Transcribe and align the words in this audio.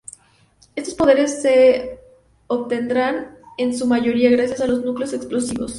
Estos 0.75 0.95
poderes 0.95 1.43
se 1.43 1.99
obtendrán, 2.47 3.37
en 3.59 3.77
su 3.77 3.85
mayoría, 3.85 4.31
gracias 4.31 4.59
a 4.59 4.65
los 4.65 4.83
núcleos 4.83 5.13
explosivos. 5.13 5.69